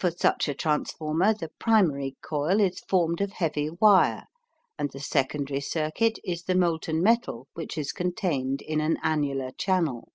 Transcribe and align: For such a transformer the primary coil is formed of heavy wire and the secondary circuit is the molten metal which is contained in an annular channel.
For 0.00 0.10
such 0.10 0.48
a 0.48 0.54
transformer 0.54 1.32
the 1.32 1.52
primary 1.60 2.16
coil 2.22 2.58
is 2.60 2.80
formed 2.88 3.20
of 3.20 3.30
heavy 3.34 3.70
wire 3.70 4.24
and 4.80 4.90
the 4.90 4.98
secondary 4.98 5.60
circuit 5.60 6.18
is 6.24 6.42
the 6.42 6.56
molten 6.56 7.00
metal 7.00 7.46
which 7.54 7.78
is 7.78 7.92
contained 7.92 8.62
in 8.62 8.80
an 8.80 8.98
annular 9.04 9.52
channel. 9.52 10.08